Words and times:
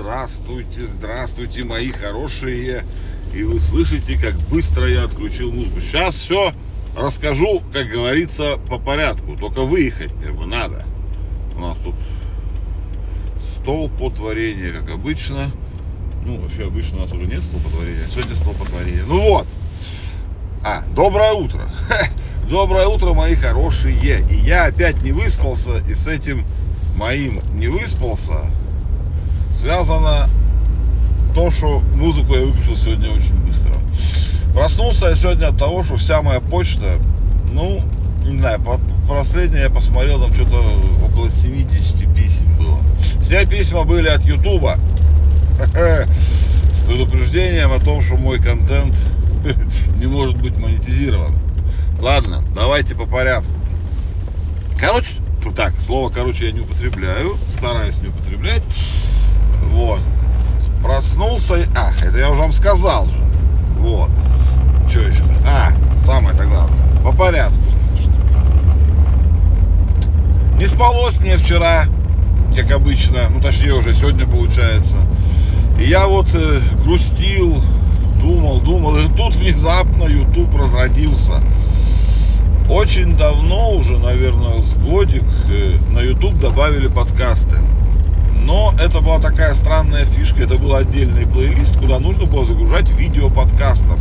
Здравствуйте, 0.00 0.84
здравствуйте, 0.84 1.64
мои 1.64 1.90
хорошие. 1.90 2.84
И 3.34 3.42
вы 3.42 3.58
слышите, 3.58 4.16
как 4.16 4.34
быстро 4.48 4.86
я 4.86 5.02
отключил 5.02 5.50
музыку. 5.50 5.80
Сейчас 5.80 6.14
все 6.14 6.52
расскажу, 6.96 7.64
как 7.72 7.88
говорится, 7.88 8.58
по 8.70 8.78
порядку. 8.78 9.36
Только 9.36 9.62
выехать 9.62 10.14
мне 10.14 10.30
бы 10.30 10.46
надо. 10.46 10.84
У 11.56 11.58
нас 11.58 11.76
тут 11.78 11.96
стол 13.42 13.90
потворения, 13.90 14.70
как 14.70 14.88
обычно. 14.88 15.50
Ну, 16.24 16.40
вообще 16.42 16.66
обычно 16.68 16.98
у 16.98 17.00
нас 17.00 17.12
уже 17.12 17.26
нет 17.26 17.42
столпотворения. 17.42 18.06
Сегодня 18.08 18.36
столпотворение. 18.36 19.02
Ну 19.08 19.20
вот. 19.32 19.46
А, 20.64 20.84
доброе 20.94 21.32
утро. 21.32 21.68
Доброе 22.48 22.86
утро, 22.86 23.14
мои 23.14 23.34
хорошие. 23.34 24.24
И 24.30 24.34
я 24.36 24.66
опять 24.66 25.02
не 25.02 25.10
выспался, 25.10 25.78
и 25.88 25.94
с 25.94 26.06
этим 26.06 26.44
моим 26.96 27.42
не 27.58 27.66
выспался 27.66 28.48
связано 29.58 30.28
то, 31.34 31.50
что 31.50 31.80
музыку 31.94 32.34
я 32.34 32.42
выключил 32.42 32.76
сегодня 32.76 33.10
очень 33.10 33.34
быстро. 33.46 33.74
Проснулся 34.52 35.06
я 35.06 35.16
сегодня 35.16 35.48
от 35.48 35.58
того, 35.58 35.82
что 35.82 35.96
вся 35.96 36.22
моя 36.22 36.40
почта, 36.40 36.98
ну, 37.52 37.82
не 38.24 38.40
знаю, 38.40 38.60
последнее 39.08 39.62
я 39.62 39.70
посмотрел, 39.70 40.20
там 40.20 40.32
что-то 40.34 40.64
около 41.04 41.30
70 41.30 42.14
писем 42.14 42.56
было. 42.56 42.78
Все 43.20 43.46
письма 43.46 43.84
были 43.84 44.08
от 44.08 44.24
Ютуба. 44.24 44.76
С 45.74 46.86
предупреждением 46.86 47.72
о 47.72 47.80
том, 47.80 48.00
что 48.00 48.16
мой 48.16 48.40
контент 48.40 48.94
не 49.96 50.06
может 50.06 50.40
быть 50.40 50.56
монетизирован. 50.56 51.36
Ладно, 52.00 52.44
давайте 52.54 52.94
по 52.94 53.06
порядку. 53.06 53.50
Короче, 54.78 55.14
так, 55.56 55.72
слово, 55.80 56.10
короче, 56.10 56.46
я 56.46 56.52
не 56.52 56.60
употребляю, 56.60 57.36
стараюсь 57.52 57.98
не 58.00 58.08
употреблять. 58.08 58.62
Вот. 59.68 60.00
Проснулся. 60.82 61.66
А, 61.76 61.90
это 62.02 62.18
я 62.18 62.30
уже 62.30 62.40
вам 62.40 62.52
сказал 62.52 63.06
же. 63.06 63.16
Вот. 63.78 64.10
Что 64.88 65.00
еще? 65.00 65.24
А, 65.46 65.70
самое 66.04 66.36
то 66.36 66.44
главное. 66.44 66.78
По 67.04 67.12
порядку, 67.12 67.54
значит. 67.90 68.10
Не 70.58 70.66
спалось 70.66 71.20
мне 71.20 71.36
вчера, 71.36 71.84
как 72.56 72.72
обычно. 72.72 73.28
Ну, 73.30 73.40
точнее, 73.40 73.74
уже 73.74 73.94
сегодня 73.94 74.26
получается. 74.26 74.98
И 75.78 75.84
я 75.84 76.06
вот 76.06 76.34
э, 76.34 76.60
грустил, 76.84 77.62
думал, 78.20 78.60
думал. 78.60 78.96
И 78.96 79.08
тут 79.16 79.36
внезапно 79.36 80.04
YouTube 80.04 80.54
разродился. 80.56 81.34
Очень 82.70 83.16
давно 83.16 83.72
уже, 83.72 83.98
наверное, 83.98 84.62
с 84.62 84.74
годик, 84.74 85.24
э, 85.48 85.78
на 85.90 86.00
YouTube 86.00 86.38
добавили 86.40 86.88
подкасты. 86.88 87.56
Но 88.42 88.74
это 88.80 89.00
была 89.00 89.18
такая 89.18 89.54
странная 89.54 90.04
фишка, 90.04 90.42
это 90.42 90.56
был 90.56 90.74
отдельный 90.74 91.26
плейлист, 91.26 91.78
куда 91.78 91.98
нужно 91.98 92.24
было 92.24 92.44
загружать 92.44 92.90
видео 92.92 93.30
подкастов. 93.30 93.98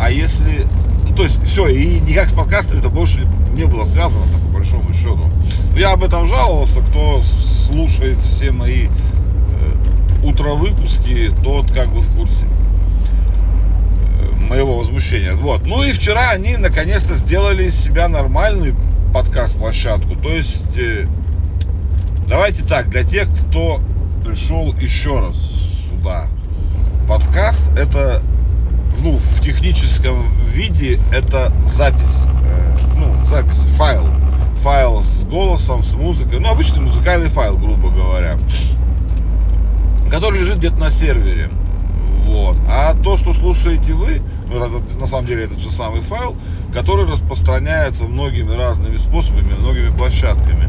А 0.00 0.10
если... 0.10 0.66
Ну, 1.08 1.14
то 1.14 1.22
есть, 1.22 1.42
все, 1.44 1.68
и 1.68 2.00
никак 2.00 2.28
с 2.28 2.32
подкастами 2.32 2.80
это 2.80 2.88
больше 2.88 3.26
не 3.54 3.64
было 3.64 3.84
связано, 3.84 4.24
так, 4.32 4.40
по 4.42 4.58
большому 4.58 4.92
счету. 4.92 5.20
Я 5.76 5.92
об 5.92 6.04
этом 6.04 6.26
жаловался, 6.26 6.80
кто 6.80 7.22
слушает 7.22 8.18
все 8.20 8.50
мои 8.50 8.88
э, 8.88 10.24
утровыпуски, 10.24 11.32
тот 11.42 11.70
как 11.70 11.88
бы 11.88 12.00
в 12.00 12.16
курсе 12.16 12.44
э, 14.20 14.36
моего 14.48 14.78
возмущения. 14.78 15.34
Вот. 15.34 15.64
Ну 15.64 15.82
и 15.82 15.92
вчера 15.92 16.30
они 16.30 16.56
наконец-то 16.56 17.14
сделали 17.14 17.64
из 17.64 17.76
себя 17.76 18.08
нормальную 18.08 18.74
подкаст-площадку. 19.14 20.16
То 20.16 20.30
есть 20.30 20.76
э, 20.76 21.06
Давайте 22.28 22.64
так, 22.64 22.90
для 22.90 23.04
тех, 23.04 23.28
кто 23.28 23.80
пришел 24.24 24.74
еще 24.80 25.20
раз 25.20 25.36
сюда. 25.88 26.26
Подкаст 27.08 27.64
это, 27.78 28.20
ну, 29.00 29.16
в 29.16 29.40
техническом 29.40 30.24
виде 30.52 30.98
это 31.14 31.52
запись. 31.64 32.24
Э, 32.42 32.76
ну, 32.96 33.24
запись, 33.26 33.58
файл. 33.76 34.04
Файл 34.56 35.04
с 35.04 35.24
голосом, 35.24 35.84
с 35.84 35.94
музыкой. 35.94 36.40
Ну, 36.40 36.50
обычный 36.50 36.80
музыкальный 36.80 37.28
файл, 37.28 37.58
грубо 37.58 37.90
говоря. 37.90 38.36
Который 40.10 40.40
лежит 40.40 40.58
где-то 40.58 40.76
на 40.78 40.90
сервере. 40.90 41.48
Вот. 42.24 42.58
А 42.68 42.94
то, 43.04 43.16
что 43.16 43.34
слушаете 43.34 43.92
вы, 43.92 44.20
ну, 44.48 44.56
это, 44.56 44.98
на 44.98 45.06
самом 45.06 45.26
деле 45.26 45.44
этот 45.44 45.60
же 45.60 45.70
самый 45.70 46.00
файл, 46.00 46.34
который 46.74 47.06
распространяется 47.06 48.06
многими 48.06 48.52
разными 48.52 48.96
способами, 48.96 49.54
многими 49.54 49.96
площадками. 49.96 50.68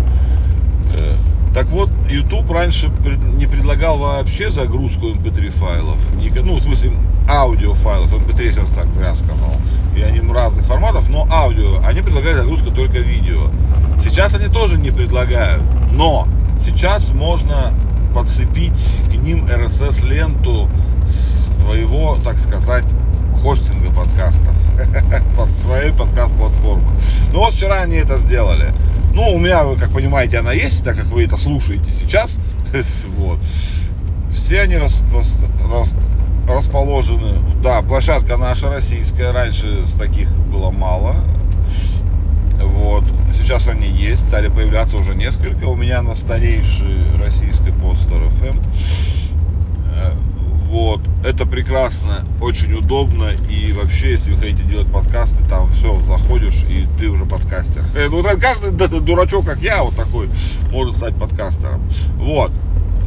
Так 1.58 1.70
вот, 1.70 1.90
YouTube 2.08 2.52
раньше 2.52 2.92
не 3.36 3.48
предлагал 3.48 3.98
вообще 3.98 4.52
загрузку 4.52 5.08
MP3 5.08 5.50
файлов. 5.50 5.98
Ну, 6.44 6.58
в 6.58 6.62
смысле, 6.62 6.92
аудиофайлов. 7.28 8.14
MP3 8.14 8.52
сейчас 8.52 8.74
так 8.74 8.94
зря 8.94 9.16
сказал. 9.16 9.54
И 9.98 10.04
они 10.04 10.20
разных 10.32 10.66
форматов, 10.66 11.10
но 11.10 11.28
аудио. 11.32 11.80
Они 11.84 12.02
предлагают 12.04 12.42
загрузку 12.42 12.70
только 12.70 13.00
видео. 13.00 13.50
Сейчас 14.00 14.36
они 14.36 14.54
тоже 14.54 14.78
не 14.78 14.92
предлагают. 14.92 15.64
Но 15.94 16.28
сейчас 16.64 17.10
можно 17.10 17.74
подцепить 18.14 18.88
к 19.08 19.16
ним 19.16 19.48
RSS-ленту 19.48 20.70
с 21.04 21.54
твоего, 21.58 22.20
так 22.24 22.38
сказать, 22.38 22.86
хостинга 23.42 23.77
подкастов. 23.98 24.56
Под 25.38 25.50
своей 25.60 25.92
подкаст-платформы. 25.92 27.00
Ну 27.32 27.40
вот 27.40 27.54
вчера 27.54 27.82
они 27.82 27.96
это 27.96 28.18
сделали. 28.18 28.74
Ну, 29.14 29.34
у 29.34 29.40
меня, 29.40 29.64
вы 29.64 29.78
как 29.78 29.90
понимаете, 29.90 30.38
она 30.38 30.54
есть, 30.54 30.84
так 30.84 30.96
как 30.96 31.06
вы 31.06 31.26
это 31.26 31.38
слушаете 31.38 31.92
сейчас. 31.92 32.38
вот. 33.18 33.40
Все 34.32 34.62
они 34.62 34.78
рас, 34.78 35.02
рас, 35.12 35.38
рас, 35.68 35.96
расположены. 36.48 37.40
Да, 37.64 37.82
площадка 37.82 38.38
наша 38.38 38.70
российская. 38.70 39.32
Раньше 39.32 39.88
с 39.88 39.94
таких 39.94 40.30
было 40.30 40.70
мало. 40.70 41.16
Вот. 42.62 43.04
Сейчас 43.36 43.68
они 43.68 43.88
есть. 43.88 44.26
Стали 44.26 44.50
появляться 44.50 44.98
уже 44.98 45.16
несколько. 45.16 45.66
У 45.66 45.76
меня 45.76 46.04
на 46.04 46.16
старейшей 46.16 47.18
российской 47.20 47.74
постер 47.74 48.22
FM 48.22 48.62
вот. 50.68 51.00
Это 51.24 51.46
прекрасно, 51.46 52.26
очень 52.42 52.74
удобно. 52.74 53.32
И 53.50 53.72
вообще, 53.72 54.12
если 54.12 54.32
вы 54.32 54.38
хотите 54.38 54.64
делать 54.64 54.92
подкасты, 54.92 55.38
там 55.50 55.70
все, 55.72 56.00
заходишь, 56.02 56.64
и 56.70 56.86
ты 57.00 57.08
уже 57.08 57.26
подкастер. 57.26 57.84
Э, 57.96 58.08
ну, 58.10 58.22
каждый 58.40 58.72
дурачок, 59.00 59.46
как 59.46 59.60
я, 59.62 59.82
вот 59.84 59.96
такой, 59.96 60.30
может 60.70 60.98
стать 60.98 61.16
подкастером. 61.16 61.82
Вот. 62.18 62.52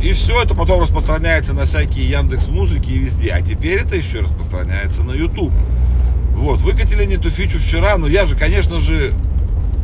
И 0.02 0.12
все 0.14 0.42
это 0.42 0.54
потом 0.54 0.80
распространяется 0.80 1.52
на 1.52 1.66
всякие 1.66 2.08
Яндекс 2.08 2.48
Музыки 2.48 2.90
и 2.90 2.98
везде. 2.98 3.32
А 3.32 3.42
теперь 3.42 3.80
это 3.82 3.94
еще 3.94 4.20
распространяется 4.20 5.02
на 5.02 5.12
YouTube. 5.12 5.52
Вот, 6.32 6.62
выкатили 6.62 7.02
они 7.02 7.16
эту 7.16 7.28
фичу 7.28 7.58
вчера, 7.58 7.98
но 7.98 8.08
я 8.08 8.24
же, 8.24 8.34
конечно 8.34 8.80
же, 8.80 9.12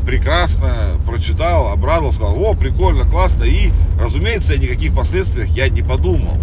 прекрасно 0.06 0.92
прочитал, 1.04 1.68
обрадовался, 1.68 2.16
сказал, 2.16 2.42
о, 2.42 2.54
прикольно, 2.54 3.04
классно. 3.04 3.44
И, 3.44 3.70
разумеется, 4.00 4.54
о 4.54 4.56
никаких 4.56 4.94
последствиях 4.94 5.48
я 5.48 5.68
не 5.68 5.82
подумал 5.82 6.38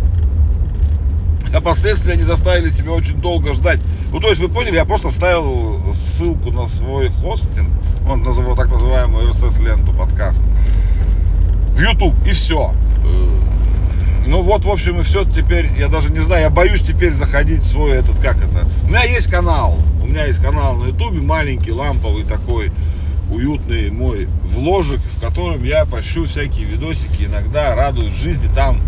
а 1.53 1.61
последствия 1.61 2.13
они 2.13 2.23
заставили 2.23 2.69
себя 2.69 2.91
очень 2.91 3.21
долго 3.21 3.53
ждать. 3.53 3.79
Ну, 4.11 4.19
то 4.19 4.29
есть, 4.29 4.41
вы 4.41 4.49
поняли, 4.49 4.75
я 4.75 4.85
просто 4.85 5.11
ставил 5.11 5.93
ссылку 5.93 6.51
на 6.51 6.67
свой 6.67 7.09
хостинг, 7.09 7.69
он 8.09 8.23
называл 8.23 8.55
так 8.55 8.69
называемую 8.71 9.29
RSS-ленту 9.29 9.93
подкаст, 9.93 10.43
в 11.69 11.79
YouTube, 11.79 12.15
и 12.25 12.31
все. 12.31 12.73
Э, 13.05 13.43
ну 14.25 14.41
вот, 14.41 14.65
в 14.65 14.69
общем, 14.69 14.99
и 14.99 15.03
все 15.03 15.25
теперь, 15.25 15.69
я 15.77 15.89
даже 15.89 16.11
не 16.11 16.21
знаю, 16.21 16.43
я 16.43 16.49
боюсь 16.49 16.81
теперь 16.81 17.13
заходить 17.13 17.61
в 17.61 17.67
свой 17.67 17.91
этот, 17.91 18.15
как 18.19 18.37
это. 18.37 18.65
У 18.85 18.87
меня 18.87 19.03
есть 19.03 19.29
канал, 19.29 19.77
у 20.01 20.07
меня 20.07 20.25
есть 20.25 20.41
канал 20.41 20.77
на 20.77 20.87
ютубе, 20.87 21.21
маленький, 21.21 21.71
ламповый 21.71 22.23
такой, 22.23 22.71
уютный 23.31 23.91
мой 23.91 24.27
вложек, 24.43 24.99
в 24.99 25.21
котором 25.21 25.63
я 25.63 25.85
пощу 25.85 26.25
всякие 26.25 26.65
видосики, 26.65 27.23
иногда 27.23 27.75
радуюсь 27.75 28.13
жизни, 28.13 28.49
там 28.53 28.81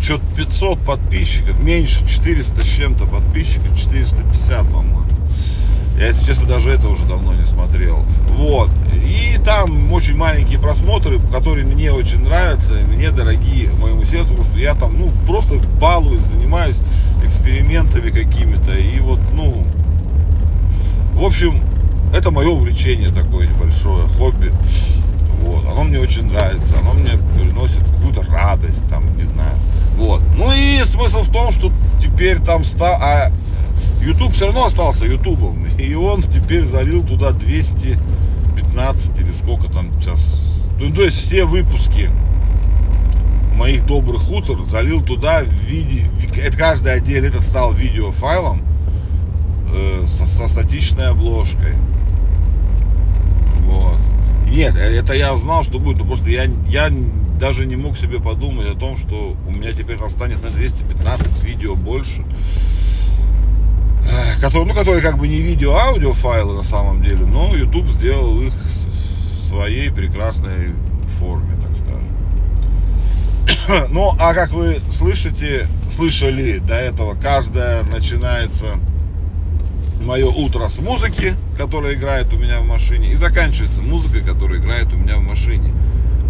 что-то 0.00 0.24
500 0.36 0.78
подписчиков, 0.80 1.60
меньше 1.60 2.06
400 2.08 2.60
с 2.60 2.68
чем-то 2.68 3.06
подписчиков, 3.06 3.78
450, 3.78 4.66
по-моему. 4.66 5.02
Я, 5.98 6.06
если 6.06 6.24
честно, 6.24 6.46
даже 6.46 6.70
это 6.70 6.88
уже 6.88 7.04
давно 7.06 7.34
не 7.34 7.44
смотрел. 7.44 8.04
Вот. 8.28 8.70
И 8.92 9.36
там 9.44 9.92
очень 9.92 10.16
маленькие 10.16 10.60
просмотры, 10.60 11.18
которые 11.18 11.66
мне 11.66 11.90
очень 11.90 12.22
нравятся, 12.22 12.74
мне 12.74 13.10
дорогие 13.10 13.68
моему 13.80 14.04
сердцу, 14.04 14.34
потому 14.34 14.44
что 14.44 14.58
я 14.60 14.74
там, 14.74 14.96
ну, 14.96 15.10
просто 15.26 15.56
балуюсь, 15.80 16.22
занимаюсь 16.22 16.76
экспериментами 17.24 18.10
какими-то. 18.10 18.74
И 18.74 19.00
вот, 19.00 19.18
ну, 19.32 19.66
в 21.14 21.24
общем, 21.24 21.60
это 22.14 22.30
мое 22.30 22.48
увлечение 22.48 23.08
такое 23.08 23.48
небольшое, 23.48 24.06
хобби. 24.06 24.52
Вот. 25.42 25.64
Оно 25.64 25.84
мне 25.84 25.98
очень 25.98 26.26
нравится, 26.26 26.76
оно 26.80 26.92
мне 26.92 27.12
приносит 27.36 27.78
какую-то 27.78 28.22
радость, 28.30 28.86
там, 28.88 29.16
не 29.16 29.24
знаю. 29.24 29.54
Вот. 29.96 30.22
Ну 30.36 30.52
и 30.52 30.82
смысл 30.84 31.22
в 31.22 31.30
том, 31.30 31.52
что 31.52 31.72
теперь 32.02 32.38
там 32.40 32.64
стал... 32.64 32.94
А 33.00 33.30
YouTube 34.00 34.32
все 34.32 34.46
равно 34.46 34.66
остался 34.66 35.06
Ютубом. 35.06 35.66
И 35.78 35.94
он 35.94 36.22
теперь 36.22 36.64
залил 36.64 37.04
туда 37.04 37.32
215 37.32 39.18
или 39.18 39.32
сколько 39.32 39.70
там 39.70 39.92
сейчас... 40.00 40.40
Ну, 40.78 40.94
то 40.94 41.02
есть 41.02 41.18
все 41.18 41.44
выпуски 41.44 42.10
моих 43.58 43.84
добрых 43.86 44.30
утр 44.30 44.56
залил 44.70 45.02
туда 45.02 45.42
в 45.42 45.52
виде, 45.68 46.04
это 46.40 46.56
каждый 46.56 46.92
отдел 46.92 47.24
этот 47.24 47.42
стал 47.42 47.72
видеофайлом 47.72 48.62
э, 49.74 50.04
со, 50.06 50.26
со 50.26 50.48
статичной 50.48 51.08
обложкой. 51.08 51.74
Вот. 53.62 53.97
Нет, 54.48 54.76
э, 54.76 54.96
это 54.96 55.12
я 55.12 55.36
знал, 55.36 55.62
что 55.62 55.78
будет, 55.78 55.98
но 55.98 56.04
просто 56.04 56.30
я, 56.30 56.44
я 56.68 56.90
даже 57.38 57.66
не 57.66 57.76
мог 57.76 57.96
себе 57.96 58.20
подумать 58.20 58.68
о 58.68 58.74
том, 58.74 58.96
что 58.96 59.36
у 59.46 59.50
меня 59.50 59.72
теперь 59.72 59.98
станет 60.10 60.42
на 60.42 60.50
215 60.50 61.42
видео 61.42 61.74
больше. 61.74 62.24
Которые, 64.40 64.68
ну, 64.68 64.74
которые 64.74 65.02
как 65.02 65.18
бы 65.18 65.28
не 65.28 65.38
видео, 65.38 65.74
а 65.74 65.88
аудио 65.88 66.12
файлы 66.12 66.54
на 66.54 66.62
самом 66.62 67.02
деле, 67.02 67.26
но 67.26 67.54
YouTube 67.54 67.88
сделал 67.88 68.40
их 68.40 68.52
в 68.54 69.48
своей 69.48 69.90
прекрасной 69.90 70.72
форме, 71.18 71.56
так 71.60 71.76
скажем. 71.76 72.08
Ну, 73.92 74.12
а 74.18 74.34
как 74.34 74.50
вы 74.50 74.78
слышите, 74.92 75.66
слышали 75.94 76.58
до 76.58 76.74
этого, 76.74 77.14
каждое 77.14 77.82
начинается 77.84 78.78
мое 80.00 80.26
утро 80.26 80.68
с 80.68 80.78
музыки, 80.78 81.34
которая 81.56 81.94
играет 81.94 82.32
у 82.32 82.36
меня 82.36 82.60
в 82.60 82.64
машине, 82.64 83.12
и 83.12 83.14
заканчивается 83.14 83.80
музыкой, 83.82 84.22
которая 84.22 84.58
играет 84.58 84.92
у 84.92 84.96
меня 84.96 85.16
в 85.16 85.22
машине. 85.22 85.72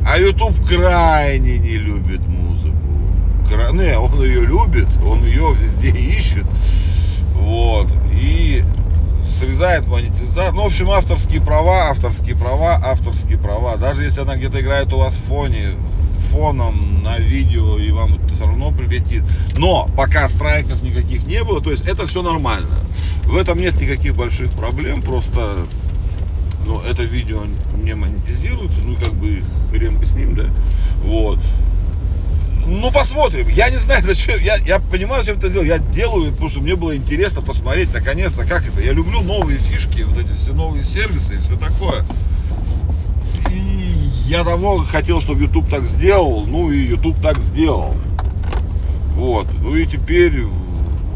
А 0.04 0.18
YouTube 0.18 0.66
крайне 0.66 1.58
не 1.58 1.76
любит 1.76 2.20
музыку. 2.26 2.76
Кра... 3.48 3.70
Не, 3.72 3.98
он 3.98 4.22
ее 4.22 4.44
любит, 4.44 4.88
он 5.04 5.24
ее 5.24 5.54
везде 5.60 5.90
ищет. 5.90 6.46
Вот. 7.34 7.88
И 8.12 8.64
срезает 9.38 9.86
монетизацию. 9.86 10.54
Ну, 10.54 10.62
в 10.62 10.66
общем, 10.66 10.90
авторские 10.90 11.40
права, 11.40 11.90
авторские 11.90 12.36
права, 12.36 12.80
авторские 12.84 13.38
права. 13.38 13.76
Даже 13.76 14.04
если 14.04 14.20
она 14.20 14.36
где-то 14.36 14.60
играет 14.60 14.92
у 14.92 14.98
вас 14.98 15.14
в 15.14 15.24
фоне, 15.24 15.74
фоном 16.18 17.02
на 17.02 17.18
видео, 17.18 17.78
и 17.78 17.90
вам 17.90 18.14
это 18.14 18.34
все 18.34 18.44
равно 18.44 18.72
прилетит. 18.72 19.22
Но 19.56 19.88
пока 19.96 20.28
страйков 20.28 20.82
никаких 20.82 21.26
не 21.26 21.42
было, 21.44 21.60
то 21.60 21.70
есть 21.70 21.86
это 21.86 22.06
все 22.06 22.22
нормально. 22.22 22.74
В 23.28 23.36
этом 23.36 23.58
нет 23.58 23.78
никаких 23.80 24.16
больших 24.16 24.50
проблем, 24.52 25.02
просто 25.02 25.54
ну, 26.66 26.80
это 26.80 27.02
видео 27.02 27.42
не 27.76 27.94
монетизируется, 27.94 28.80
ну, 28.80 28.96
как 28.96 29.14
бы 29.14 29.42
хрен 29.70 29.98
бы 29.98 30.06
с 30.06 30.12
ним, 30.12 30.34
да, 30.34 30.46
вот. 31.04 31.38
Ну, 32.66 32.90
посмотрим. 32.90 33.48
Я 33.48 33.70
не 33.70 33.78
знаю, 33.78 34.02
зачем. 34.04 34.38
Я, 34.40 34.56
я 34.56 34.78
понимаю, 34.78 35.22
зачем 35.22 35.38
это 35.38 35.48
сделал. 35.48 35.64
Я 35.64 35.78
делаю, 35.78 36.32
потому 36.32 36.50
что 36.50 36.60
мне 36.60 36.76
было 36.76 36.94
интересно 36.94 37.40
посмотреть, 37.40 37.92
наконец-то, 37.94 38.46
как 38.46 38.66
это. 38.66 38.82
Я 38.82 38.92
люблю 38.92 39.20
новые 39.22 39.58
фишки, 39.58 40.02
вот 40.02 40.18
эти 40.18 40.32
все 40.36 40.52
новые 40.52 40.84
сервисы 40.84 41.34
и 41.34 41.38
все 41.38 41.56
такое. 41.56 42.04
И 43.50 44.10
я 44.26 44.44
давно 44.44 44.78
хотел, 44.78 45.20
чтобы 45.20 45.42
YouTube 45.42 45.68
так 45.70 45.84
сделал. 45.84 46.44
Ну, 46.46 46.70
и 46.70 46.78
YouTube 46.78 47.20
так 47.22 47.38
сделал. 47.38 47.94
Вот. 49.14 49.46
Ну, 49.62 49.74
и 49.74 49.86
теперь, 49.86 50.42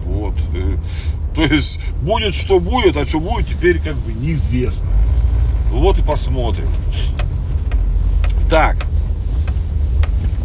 вот. 0.07 0.35
То 1.35 1.43
есть, 1.43 1.81
будет, 2.03 2.35
что 2.35 2.61
будет, 2.61 2.97
а 2.97 3.07
что 3.07 3.21
будет, 3.21 3.49
теперь 3.49 3.81
как 3.81 3.97
бы 3.97 4.13
неизвестно. 4.13 4.89
Вот 5.71 5.99
и 5.99 6.03
посмотрим. 6.03 6.69
Так, 8.51 8.77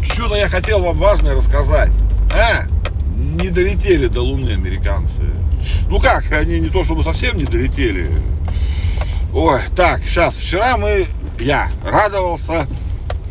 что-то 0.02 0.36
я 0.36 0.48
хотел 0.48 0.82
вам 0.82 0.96
важное 0.96 1.34
рассказать. 1.34 1.92
А, 2.32 2.66
не 3.16 3.50
долетели 3.50 4.06
до 4.06 4.22
Луны 4.22 4.50
американцы. 4.50 5.24
Ну 5.90 6.00
как, 6.00 6.32
они 6.32 6.60
не 6.60 6.70
то 6.70 6.84
чтобы 6.84 7.04
совсем 7.04 7.36
не 7.36 7.44
долетели. 7.44 8.10
Ой, 9.34 9.60
так, 9.76 10.00
сейчас, 10.06 10.36
вчера 10.36 10.78
мы, 10.78 11.06
я 11.38 11.70
радовался, 11.84 12.66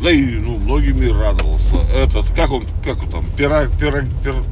да 0.02 0.12
и, 0.12 0.24
ну, 0.24 0.58
многими 0.58 1.08
радовался. 1.08 1.78
Этот, 1.94 2.28
как 2.36 2.52
он, 2.52 2.68
как 2.84 3.02
он 3.02 3.10
там, 3.10 3.26
пирог, 3.36 3.72
пирог, 3.80 4.04
пирог, 4.24 4.46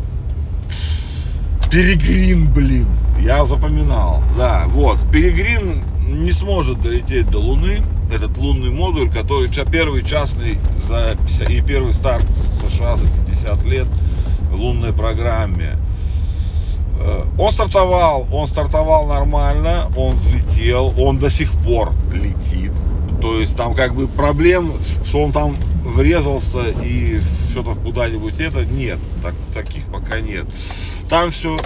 Перегрин, 1.69 2.47
блин, 2.51 2.87
я 3.25 3.43
запоминал, 3.45 4.21
да, 4.37 4.65
вот, 4.67 4.99
Перегрин 5.11 5.83
не 6.07 6.31
сможет 6.31 6.81
долететь 6.81 7.27
до 7.29 7.39
Луны, 7.39 7.81
этот 8.13 8.37
лунный 8.37 8.69
модуль, 8.69 9.11
который 9.11 9.49
первый 9.71 10.03
частный 10.03 10.59
за 10.87 11.17
50, 11.25 11.49
и 11.49 11.61
первый 11.61 11.95
старт 11.95 12.25
США 12.37 12.95
за 12.95 13.07
50 13.07 13.65
лет 13.65 13.87
в 14.51 14.55
лунной 14.55 14.93
программе. 14.93 15.75
Э, 16.99 17.23
он 17.39 17.51
стартовал, 17.51 18.27
он 18.31 18.47
стартовал 18.47 19.07
нормально, 19.07 19.91
он 19.97 20.13
взлетел, 20.13 20.93
он 20.95 21.17
до 21.17 21.31
сих 21.31 21.51
пор 21.51 21.93
летит. 22.13 22.71
То 23.21 23.39
есть 23.39 23.57
там 23.57 23.73
как 23.73 23.95
бы 23.95 24.07
проблем, 24.07 24.71
что 25.03 25.23
он 25.23 25.31
там 25.31 25.55
врезался 25.83 26.63
и 26.83 27.19
что-то 27.49 27.73
куда-нибудь 27.73 28.39
это, 28.39 28.65
нет, 28.65 28.99
так, 29.23 29.33
таких 29.51 29.83
пока 29.85 30.19
нет. 30.19 30.45
Там 31.09 31.31
все 31.31 31.57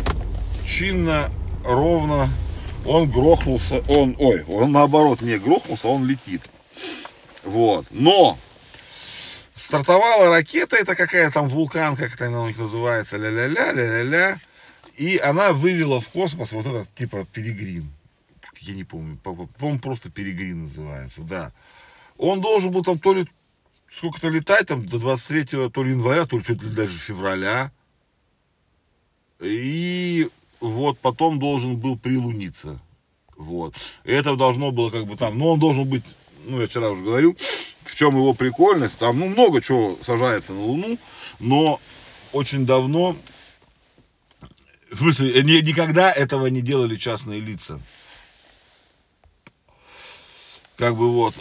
чинно, 0.65 1.29
ровно, 1.63 2.29
он 2.85 3.09
грохнулся, 3.09 3.83
он, 3.87 4.15
ой, 4.19 4.43
он 4.47 4.71
наоборот 4.71 5.21
не 5.21 5.37
грохнулся, 5.37 5.87
он 5.87 6.05
летит. 6.05 6.41
Вот, 7.43 7.85
но 7.91 8.37
стартовала 9.55 10.29
ракета, 10.29 10.77
это 10.77 10.95
какая 10.95 11.31
там 11.31 11.47
вулкан, 11.47 11.95
как 11.95 12.13
это 12.13 12.27
она 12.27 12.41
у 12.43 12.47
них 12.47 12.57
называется, 12.57 13.17
ля-ля-ля, 13.17 13.71
ля-ля-ля, 13.71 14.39
и 14.97 15.17
она 15.17 15.53
вывела 15.53 15.99
в 15.99 16.09
космос 16.09 16.51
вот 16.51 16.65
этот 16.65 16.93
типа 16.95 17.25
перегрин. 17.25 17.91
Я 18.61 18.73
не 18.73 18.83
помню, 18.83 19.17
по-моему, 19.17 19.79
просто 19.79 20.09
перегрин 20.09 20.63
называется, 20.63 21.21
да. 21.21 21.51
Он 22.17 22.41
должен 22.41 22.71
был 22.71 22.83
там 22.83 22.99
то 22.99 23.13
ли 23.13 23.25
сколько-то 23.91 24.29
летать, 24.29 24.67
там 24.67 24.85
до 24.85 24.99
23 24.99 25.69
то 25.69 25.83
ли 25.83 25.91
января, 25.91 26.25
то 26.25 26.37
ли 26.37 26.43
чуть 26.43 26.61
ли 26.61 26.69
даже 26.69 26.97
февраля. 26.97 27.71
И 29.39 30.29
вот 30.59 30.99
потом 30.99 31.39
должен 31.39 31.77
был 31.77 31.97
прилуниться. 31.97 32.79
Вот. 33.37 33.75
Это 34.03 34.35
должно 34.35 34.71
было 34.71 34.89
как 34.89 35.05
бы 35.05 35.15
там, 35.15 35.37
ну 35.37 35.47
он 35.47 35.59
должен 35.59 35.85
быть, 35.85 36.03
ну 36.45 36.59
я 36.59 36.67
вчера 36.67 36.89
уже 36.89 37.01
говорил, 37.01 37.37
в 37.83 37.95
чем 37.95 38.15
его 38.15 38.33
прикольность, 38.33 38.99
там 38.99 39.19
ну 39.19 39.27
много 39.27 39.61
чего 39.61 39.97
сажается 40.01 40.53
на 40.53 40.61
Луну, 40.61 40.97
но 41.39 41.79
очень 42.33 42.65
давно, 42.65 43.15
в 44.91 44.97
смысле, 44.97 45.41
никогда 45.43 46.11
этого 46.11 46.47
не 46.47 46.61
делали 46.61 46.95
частные 46.95 47.39
лица. 47.39 47.79
Как 50.75 50.95
бы 50.95 51.11
вот, 51.11 51.35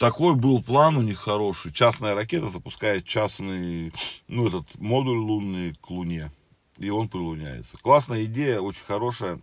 такой 0.00 0.34
был 0.34 0.62
план 0.62 0.96
у 0.96 1.02
них 1.02 1.18
хороший. 1.18 1.72
Частная 1.72 2.14
ракета 2.14 2.48
запускает 2.48 3.04
частный, 3.04 3.92
ну, 4.28 4.48
этот 4.48 4.74
модуль 4.76 5.18
лунный 5.18 5.74
к 5.74 5.90
Луне. 5.90 6.32
И 6.78 6.88
он 6.88 7.10
прилуняется. 7.10 7.76
Классная 7.76 8.24
идея, 8.24 8.60
очень 8.60 8.82
хорошая. 8.82 9.42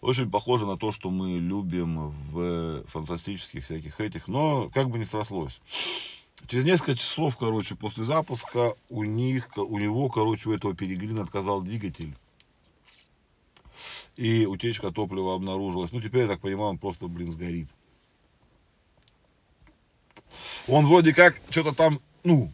Очень 0.00 0.30
похоже 0.30 0.64
на 0.64 0.76
то, 0.76 0.92
что 0.92 1.10
мы 1.10 1.40
любим 1.40 2.10
в 2.30 2.84
фантастических 2.86 3.64
всяких 3.64 4.00
этих, 4.00 4.28
но 4.28 4.70
как 4.72 4.90
бы 4.90 4.98
не 5.00 5.04
срослось. 5.04 5.60
Через 6.46 6.64
несколько 6.64 6.94
часов, 6.94 7.36
короче, 7.36 7.74
после 7.74 8.04
запуска 8.04 8.74
у 8.88 9.02
них, 9.02 9.48
у 9.56 9.76
него, 9.80 10.08
короче, 10.08 10.50
у 10.50 10.52
этого 10.52 10.76
перегрина 10.76 11.22
отказал 11.22 11.62
двигатель. 11.62 12.16
И 14.14 14.46
утечка 14.46 14.92
топлива 14.92 15.34
обнаружилась. 15.34 15.90
Ну, 15.90 16.00
теперь, 16.00 16.22
я 16.22 16.28
так 16.28 16.40
понимаю, 16.40 16.70
он 16.70 16.78
просто, 16.78 17.08
блин, 17.08 17.32
сгорит 17.32 17.70
он 20.68 20.86
вроде 20.86 21.14
как 21.14 21.36
что-то 21.50 21.74
там, 21.74 22.00
ну, 22.24 22.52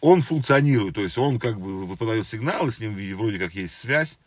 он 0.00 0.20
функционирует, 0.20 0.94
то 0.94 1.02
есть 1.02 1.18
он 1.18 1.38
как 1.38 1.60
бы 1.60 1.86
выпадает 1.86 2.26
сигналы, 2.26 2.70
с 2.70 2.80
ним 2.80 2.94
вроде 3.16 3.38
как 3.38 3.54
есть 3.54 3.74
связь. 3.74 4.18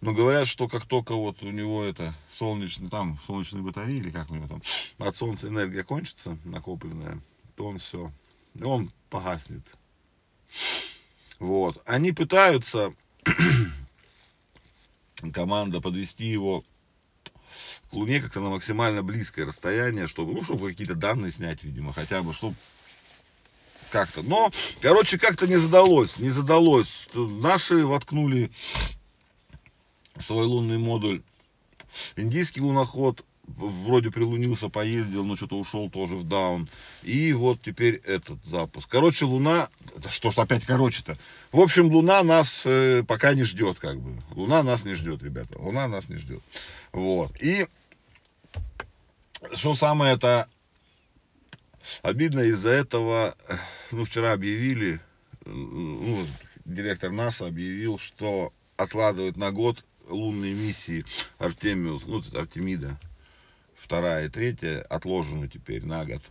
Но 0.00 0.12
говорят, 0.12 0.48
что 0.48 0.66
как 0.66 0.86
только 0.86 1.14
вот 1.14 1.42
у 1.42 1.50
него 1.50 1.84
это 1.84 2.14
солнечный, 2.30 2.88
там, 2.88 3.18
солнечные 3.26 3.62
батареи, 3.62 3.98
или 3.98 4.10
как 4.10 4.30
у 4.30 4.34
него 4.34 4.48
там, 4.48 4.62
от 4.98 5.14
солнца 5.14 5.48
энергия 5.48 5.84
кончится, 5.84 6.38
накопленная, 6.44 7.20
то 7.56 7.66
он 7.66 7.78
все, 7.78 8.10
он 8.62 8.90
погаснет. 9.10 9.64
Вот. 11.38 11.80
Они 11.86 12.12
пытаются, 12.12 12.94
команда, 15.32 15.80
подвести 15.80 16.24
его 16.24 16.64
к 17.90 17.94
Луне 17.94 18.20
как-то 18.20 18.40
на 18.40 18.50
максимально 18.50 19.02
близкое 19.02 19.46
расстояние, 19.46 20.06
чтобы, 20.06 20.32
ну, 20.32 20.44
чтобы 20.44 20.70
какие-то 20.70 20.94
данные 20.94 21.32
снять, 21.32 21.64
видимо, 21.64 21.92
хотя 21.92 22.22
бы, 22.22 22.32
чтобы 22.32 22.54
как-то. 23.90 24.22
Но, 24.22 24.52
короче, 24.80 25.18
как-то 25.18 25.46
не 25.46 25.56
задалось, 25.56 26.18
не 26.18 26.30
задалось. 26.30 27.08
Наши 27.14 27.86
воткнули 27.86 28.50
свой 30.18 30.46
лунный 30.46 30.78
модуль. 30.78 31.22
Индийский 32.16 32.60
луноход 32.60 33.24
вроде 33.56 34.10
прилунился, 34.10 34.68
поездил, 34.68 35.24
но 35.24 35.36
что-то 35.36 35.58
ушел 35.58 35.90
тоже 35.90 36.16
в 36.16 36.24
даун. 36.24 36.68
И 37.02 37.32
вот 37.32 37.62
теперь 37.62 37.96
этот 38.04 38.44
запуск. 38.44 38.88
Короче, 38.88 39.24
Луна, 39.24 39.68
что 40.10 40.30
ж 40.30 40.38
опять 40.38 40.64
короче-то. 40.66 41.16
В 41.50 41.60
общем, 41.60 41.86
Луна 41.86 42.22
нас 42.22 42.62
э, 42.66 43.02
пока 43.06 43.34
не 43.34 43.44
ждет, 43.44 43.78
как 43.78 43.98
бы. 44.00 44.22
Луна 44.34 44.62
нас 44.62 44.84
не 44.84 44.94
ждет, 44.94 45.22
ребята. 45.22 45.58
Луна 45.58 45.88
нас 45.88 46.08
не 46.08 46.16
ждет. 46.16 46.42
Вот. 46.92 47.32
И 47.42 47.66
что 49.54 49.74
самое 49.74 50.14
это 50.14 50.48
Обидно 52.02 52.40
из-за 52.40 52.70
этого, 52.70 53.34
ну, 53.92 54.04
вчера 54.04 54.32
объявили, 54.32 55.00
ну, 55.44 56.26
директор 56.64 57.10
НАСА 57.10 57.46
объявил, 57.46 57.98
что 57.98 58.52
откладывает 58.76 59.36
на 59.36 59.52
год 59.52 59.84
лунные 60.08 60.54
миссии 60.54 61.04
Артемиус, 61.38 62.04
ну, 62.06 62.22
Артемида, 62.34 62.98
вторая 63.74 64.26
и 64.26 64.28
третья, 64.28 64.82
отложены 64.82 65.48
теперь 65.48 65.84
на 65.84 66.04
год. 66.04 66.22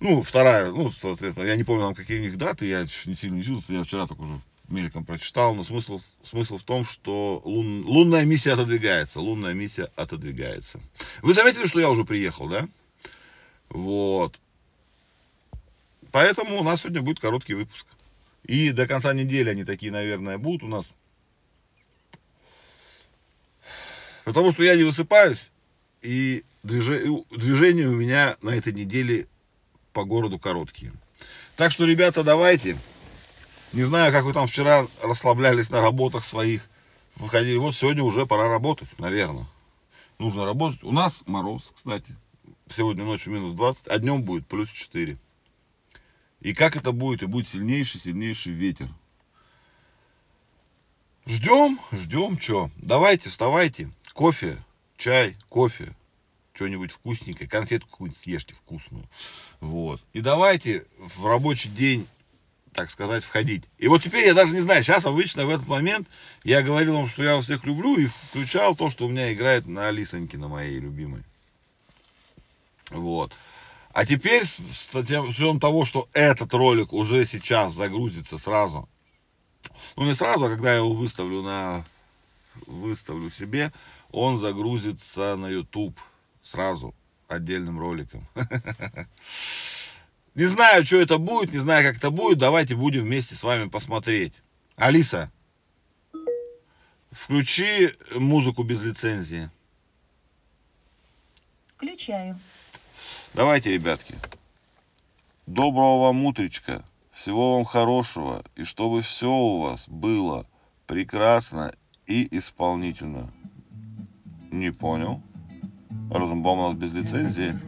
Ну, 0.00 0.22
вторая, 0.22 0.70
ну, 0.70 0.90
соответственно, 0.90 1.46
я 1.46 1.56
не 1.56 1.64
помню, 1.64 1.82
там 1.86 1.94
какие 1.94 2.18
у 2.18 2.22
них 2.22 2.36
даты, 2.36 2.66
я 2.66 2.82
не 2.82 3.14
сильно 3.14 3.36
не 3.36 3.44
чувствую, 3.44 3.78
я 3.78 3.84
вчера 3.84 4.06
только 4.06 4.22
уже 4.22 4.40
мельком 4.68 5.04
прочитал, 5.04 5.54
но 5.54 5.64
смысл, 5.64 5.98
смысл 6.22 6.58
в 6.58 6.64
том, 6.64 6.84
что 6.84 7.40
лун, 7.44 7.84
лунная 7.84 8.24
миссия 8.24 8.52
отодвигается, 8.52 9.20
лунная 9.20 9.54
миссия 9.54 9.90
отодвигается. 9.96 10.80
Вы 11.22 11.34
заметили, 11.34 11.66
что 11.66 11.80
я 11.80 11.90
уже 11.90 12.04
приехал, 12.04 12.48
да? 12.48 12.68
Вот. 13.70 14.38
Поэтому 16.10 16.58
у 16.60 16.62
нас 16.62 16.80
сегодня 16.80 17.02
будет 17.02 17.20
короткий 17.20 17.54
выпуск. 17.54 17.86
И 18.44 18.70
до 18.70 18.86
конца 18.86 19.12
недели 19.12 19.50
они 19.50 19.64
такие, 19.64 19.92
наверное, 19.92 20.38
будут 20.38 20.62
у 20.62 20.68
нас. 20.68 20.94
Потому 24.24 24.52
что 24.52 24.62
я 24.62 24.76
не 24.76 24.84
высыпаюсь, 24.84 25.50
и 26.02 26.44
движение 26.62 27.88
у 27.88 27.96
меня 27.96 28.36
на 28.42 28.50
этой 28.50 28.72
неделе 28.72 29.26
по 29.92 30.04
городу 30.04 30.38
короткие. 30.38 30.92
Так 31.56 31.72
что, 31.72 31.84
ребята, 31.86 32.22
давайте. 32.22 32.76
Не 33.72 33.82
знаю, 33.82 34.12
как 34.12 34.24
вы 34.24 34.32
там 34.32 34.46
вчера 34.46 34.86
расслаблялись 35.02 35.70
на 35.70 35.80
работах 35.80 36.24
своих, 36.24 36.68
выходили. 37.16 37.56
Вот 37.56 37.74
сегодня 37.74 38.02
уже 38.02 38.26
пора 38.26 38.48
работать, 38.48 38.88
наверное. 38.98 39.46
Нужно 40.18 40.44
работать. 40.46 40.82
У 40.82 40.92
нас 40.92 41.22
мороз, 41.26 41.72
кстати. 41.74 42.16
Сегодня 42.70 43.04
ночью 43.04 43.32
минус 43.32 43.52
20, 43.52 43.88
а 43.88 43.98
днем 43.98 44.22
будет 44.22 44.46
плюс 44.46 44.70
4. 44.70 45.18
И 46.40 46.54
как 46.54 46.76
это 46.76 46.92
будет? 46.92 47.22
И 47.22 47.26
будет 47.26 47.48
сильнейший, 47.48 48.00
сильнейший 48.00 48.52
ветер. 48.52 48.88
Ждем, 51.26 51.78
ждем, 51.92 52.38
что? 52.40 52.70
Давайте, 52.76 53.28
вставайте. 53.28 53.90
Кофе, 54.14 54.58
чай, 54.96 55.36
кофе, 55.48 55.94
что-нибудь 56.54 56.90
вкусненькое, 56.90 57.48
конфетку 57.48 57.90
какую-нибудь 57.90 58.20
съешьте 58.20 58.54
вкусную. 58.54 59.08
Вот. 59.60 60.02
И 60.12 60.20
давайте 60.20 60.86
в 60.98 61.26
рабочий 61.26 61.68
день, 61.68 62.06
так 62.78 62.90
сказать, 62.90 63.24
входить. 63.24 63.64
И 63.76 63.88
вот 63.88 64.04
теперь 64.04 64.24
я 64.24 64.34
даже 64.34 64.54
не 64.54 64.60
знаю, 64.60 64.84
сейчас 64.84 65.04
обычно 65.04 65.44
в 65.44 65.50
этот 65.50 65.66
момент 65.66 66.06
я 66.44 66.62
говорил 66.62 66.94
вам, 66.94 67.08
что 67.08 67.24
я 67.24 67.34
вас 67.34 67.46
всех 67.46 67.64
люблю, 67.64 67.96
и 67.96 68.06
включал 68.06 68.76
то, 68.76 68.88
что 68.88 69.04
у 69.04 69.08
меня 69.08 69.32
играет 69.32 69.66
на 69.66 69.88
Алисоньке, 69.88 70.38
на 70.38 70.46
моей 70.46 70.78
любимой. 70.78 71.24
Вот. 72.90 73.34
А 73.92 74.06
теперь, 74.06 74.46
с, 74.46 74.94
учетом 74.94 75.58
того, 75.58 75.84
что 75.86 76.08
этот 76.12 76.54
ролик 76.54 76.92
уже 76.92 77.26
сейчас 77.26 77.72
загрузится 77.72 78.38
сразу, 78.38 78.88
ну 79.96 80.04
не 80.04 80.14
сразу, 80.14 80.44
а 80.44 80.48
когда 80.48 80.70
я 80.70 80.76
его 80.76 80.92
выставлю 80.92 81.42
на 81.42 81.84
выставлю 82.64 83.28
себе, 83.32 83.72
он 84.12 84.38
загрузится 84.38 85.34
на 85.34 85.48
YouTube 85.48 85.98
сразу 86.42 86.94
отдельным 87.26 87.80
роликом. 87.80 88.24
Не 90.38 90.46
знаю, 90.46 90.86
что 90.86 90.98
это 90.98 91.18
будет, 91.18 91.52
не 91.52 91.58
знаю, 91.58 91.84
как 91.84 91.96
это 91.96 92.12
будет. 92.12 92.38
Давайте 92.38 92.76
будем 92.76 93.02
вместе 93.02 93.34
с 93.34 93.42
вами 93.42 93.68
посмотреть. 93.68 94.34
Алиса, 94.76 95.32
включи 97.10 97.92
музыку 98.14 98.62
без 98.62 98.80
лицензии. 98.84 99.50
Включаю. 101.74 102.38
Давайте, 103.34 103.72
ребятки. 103.72 104.14
Доброго 105.48 106.02
вам 106.02 106.24
утречка. 106.24 106.84
Всего 107.10 107.56
вам 107.56 107.64
хорошего. 107.64 108.44
И 108.54 108.62
чтобы 108.62 109.02
все 109.02 109.28
у 109.28 109.62
вас 109.62 109.88
было 109.88 110.46
прекрасно 110.86 111.74
и 112.06 112.28
исполнительно. 112.38 113.32
Не 114.52 114.70
понял? 114.70 115.20
Розенбаум 116.12 116.60
у 116.60 116.68
нас 116.68 116.78
без 116.78 116.92
лицензии. 116.92 117.58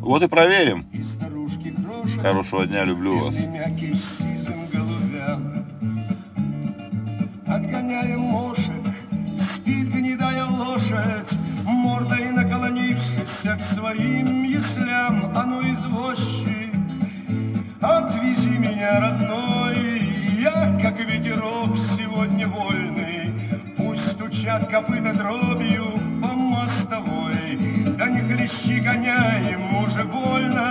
Вот 0.00 0.22
и 0.22 0.28
проверим. 0.28 0.86
Хорошего 2.20 2.66
дня, 2.66 2.84
люблю 2.84 3.18
вас. 3.18 3.46
Отгоняем 7.46 8.20
мошек, 8.20 8.84
спит 9.38 9.88
гнедая 9.90 10.46
лошадь, 10.46 11.38
мордой 11.64 12.30
наклонившись 12.30 13.46
к 13.56 13.62
своим 13.62 14.42
яслям, 14.42 15.32
а 15.36 15.44
ну 15.44 15.62
извозчик, 15.62 16.74
отвези 17.80 18.58
меня, 18.58 19.00
родной, 19.00 19.76
я, 20.40 20.76
как 20.82 20.98
ветерок, 20.98 21.78
сегодня 21.78 22.48
вольный, 22.48 23.32
пусть 23.76 24.12
стучат 24.12 24.66
копыта 24.68 25.12
прыщи 28.44 28.80
гоняем, 28.80 29.82
уже 29.82 30.04
больно. 30.04 30.64